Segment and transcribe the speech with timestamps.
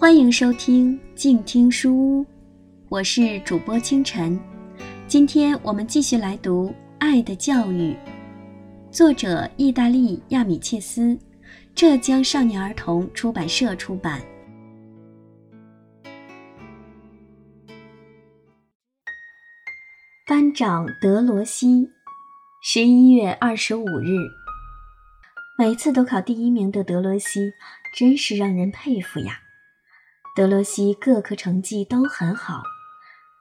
[0.00, 2.26] 欢迎收听静听书屋，
[2.88, 4.40] 我是主播清晨。
[5.06, 6.68] 今天我们继续来读
[6.98, 7.92] 《爱的教育》，
[8.90, 11.18] 作者意大利亚米切斯，
[11.74, 14.22] 浙江少年儿童出版社出版。
[20.26, 21.90] 班长德罗西，
[22.62, 24.16] 十一月二十五日。
[25.58, 27.52] 每次都考第一名的德罗西，
[27.94, 29.38] 真是让人佩服呀。
[30.36, 32.62] 德罗西各科成绩都很好，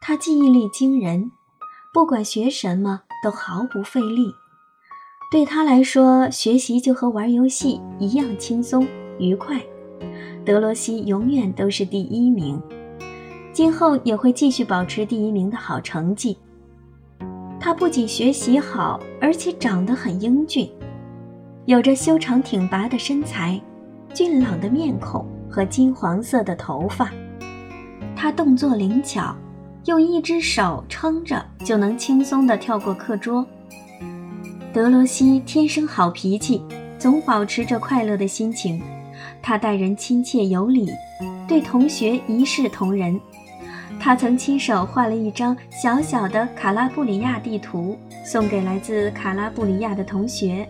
[0.00, 1.32] 他记忆力惊人，
[1.92, 4.32] 不管学什么都毫不费力。
[5.32, 8.86] 对他来说，学习就和玩游戏一样轻松
[9.18, 9.60] 愉快。
[10.44, 12.62] 德罗西永远都是第一名，
[13.52, 16.38] 今后也会继续保持第一名的好成绩。
[17.58, 20.70] 他不仅学习好，而且长得很英俊，
[21.64, 23.60] 有着修长挺拔的身材，
[24.14, 25.26] 俊朗的面孔。
[25.50, 27.10] 和金黄色的头发，
[28.14, 29.34] 他动作灵巧，
[29.86, 33.46] 用一只手撑着就能轻松地跳过课桌。
[34.72, 36.62] 德罗西天生好脾气，
[36.98, 38.82] 总保持着快乐的心情。
[39.40, 40.90] 他待人亲切有礼，
[41.48, 43.18] 对同学一视同仁。
[43.98, 50.68] 他曾亲手画了一张小小的卡拉布里亚地图，送给来自卡拉布里亚的同学。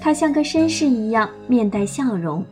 [0.00, 2.44] 他像个绅士一样，面带笑容。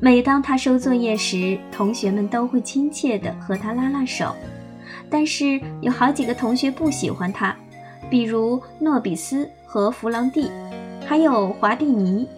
[0.00, 4.32] 每当他收作业时，同学们都会亲切地和他拉拉手。
[5.10, 7.56] 但是有好几个同学不喜欢他，
[8.08, 10.50] 比如诺比斯和弗朗蒂，
[11.04, 12.28] 还有华蒂尼。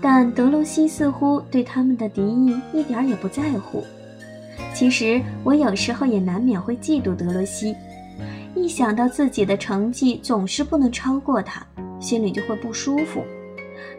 [0.00, 3.82] 但德罗西似乎对他们的敌意一点也不在乎。
[4.72, 7.74] 其实我有时候也难免会嫉妒德罗西，
[8.54, 11.66] 一想到自己的成绩总是不能超过他，
[11.98, 13.24] 心里就会不舒服。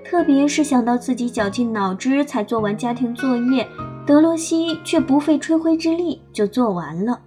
[0.03, 3.67] 特别是想到自己绞尽脑汁才做完家庭作业，
[4.05, 7.19] 德罗西却不费吹灰之力就做完了，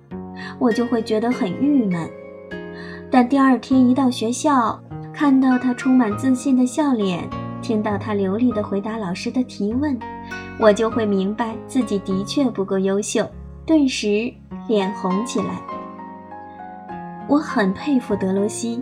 [0.59, 2.09] 我就会觉得很郁闷。
[3.11, 4.81] 但第二天一到学校，
[5.13, 7.29] 看到他充满自信的笑脸，
[7.61, 9.99] 听到他流利地回答老师的提问，
[10.61, 13.27] 我就会明白自己的确不够优秀，
[13.67, 14.33] 顿时
[14.69, 15.61] 脸红起来。
[17.29, 18.81] 我很佩服德罗西，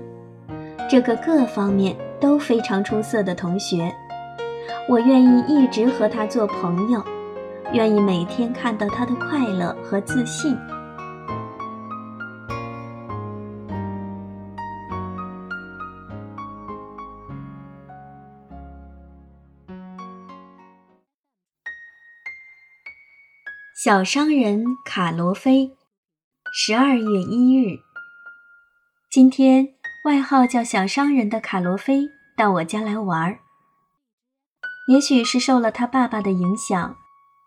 [0.89, 1.97] 这个各方面。
[2.21, 3.95] 都非常出色的同学，
[4.89, 7.05] 我愿意一直和他做朋友，
[7.73, 10.57] 愿意每天看到他的快乐和自信。
[23.75, 25.71] 小商人卡罗菲，
[26.53, 27.79] 十二月一日，
[29.09, 29.76] 今天。
[30.07, 33.41] 外号叫小商人的卡罗菲到我家来玩儿。
[34.87, 36.95] 也许是受了他爸爸的影响，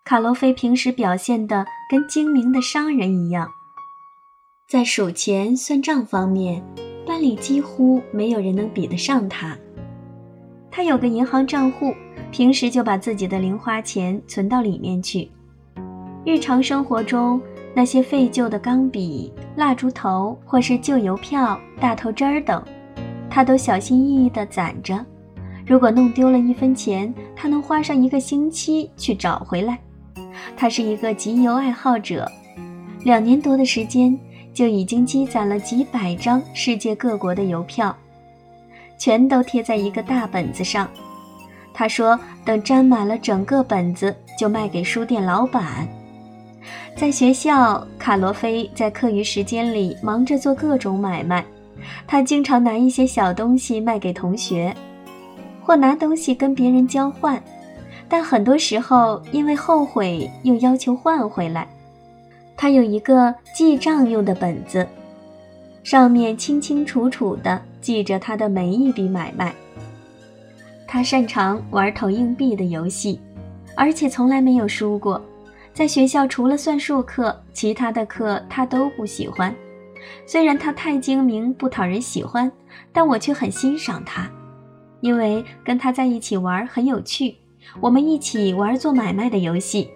[0.04, 3.50] 卡罗菲平时表现得跟精明的商人一样，
[4.68, 6.62] 在数钱算账方面，
[7.08, 9.58] 班里几乎没有人能比得上他。
[10.70, 11.96] 他有个银行账户，
[12.30, 15.32] 平时就把自己的零花钱存到里面去。
[16.26, 17.42] 日常生活中，
[17.74, 22.62] 那些废旧的钢笔、蜡烛头，或是旧邮票、大头针儿等，
[23.30, 25.06] 他都小心翼翼地攒着。
[25.66, 29.78] 如果弄丢了一分钱，他能花上一个星期去找回来。
[30.58, 32.30] 他是一个集邮爱好者，
[33.04, 34.18] 两年多的时间
[34.54, 37.96] 就已经积攒了几百张世界各国的邮票，
[38.98, 40.90] 全都贴在一个大本子上。
[41.72, 45.88] 他说：“等沾满了整个本子，就卖给书店老板。”
[47.00, 51.46] 在学校，卡罗菲在课余时间里忙着做各种买卖。
[52.06, 54.76] 他经常拿一些小东西卖给同学，
[55.62, 57.42] 或拿东西跟别人交换，
[58.10, 61.66] 但很多时候因为后悔又要求换回来。
[62.58, 64.86] 他有一个记账用的本子，
[65.86, 69.56] 上面清清楚楚地记着他的每一笔买卖。
[70.86, 73.22] 他擅长玩投硬币的游戏，
[73.74, 75.22] 而且从来没有输过。
[75.80, 79.56] 在学校，除了算术课，其他的课他都不喜欢。
[80.26, 82.52] 虽然他太精明，不讨人喜欢，
[82.92, 84.30] 但我却很欣赏他，
[85.00, 87.38] 因为跟他在一起玩很有趣。
[87.80, 89.90] 我们一起玩做买卖的游戏，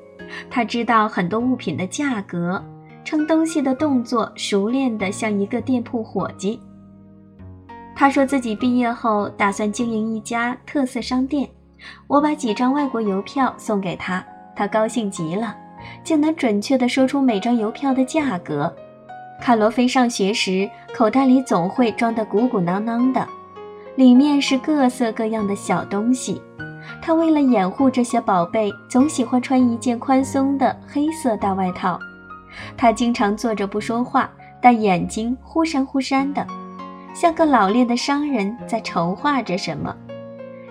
[0.50, 2.64] 他知道很多物品的价格，
[3.04, 6.62] 称东西的动作熟练的像一个店铺伙计。
[7.94, 11.50] 他说自己毕业后打算经营一家特色商店。
[12.08, 14.26] 我把几张外国邮票送给他，
[14.56, 15.58] 他高兴极了。
[16.04, 18.74] 竟能准确地说出每张邮票的价格。
[19.42, 23.28] 卡罗菲上学时，口袋里总会装得鼓鼓囊囊的，
[23.96, 26.42] 里面是各色各样的小东西。
[27.02, 32.00] 他为了掩护这些宝贝，总喜欢穿一件宽松的黑色大外套。
[32.78, 34.30] 他经常坐着不说话，
[34.62, 36.46] 但眼睛忽闪忽闪的，
[37.14, 39.96] 像个老练的商人在筹划着什么。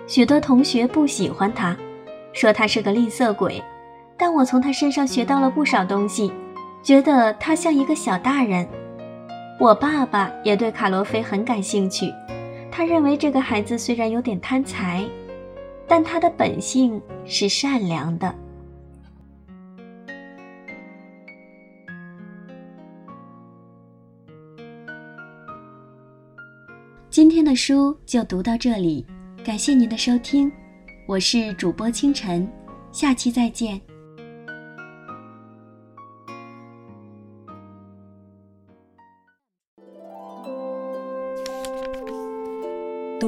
[0.07, 1.75] 许多同学不喜欢他，
[2.31, 3.61] 说他是个吝啬鬼，
[4.17, 6.31] 但我从他身上学到了不少东西，
[6.81, 8.67] 觉得他像一个小大人。
[9.59, 12.11] 我爸爸也对卡罗菲很感兴趣，
[12.71, 15.03] 他认为这个孩子虽然有点贪财，
[15.87, 18.33] 但他的本性是善良的。
[27.09, 29.05] 今天的书就读到这里，
[29.45, 30.51] 感谢您的收听，
[31.05, 32.51] 我是主播清晨，
[32.91, 33.79] 下期再见。